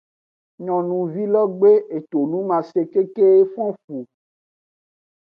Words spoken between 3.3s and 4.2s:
fon efu.